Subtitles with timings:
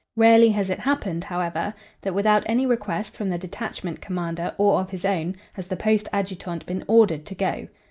[0.15, 4.89] Rarely has it happened, however, that, without any request from the detachment commander or of
[4.89, 7.67] his own, has the post adjutant been ordered to go.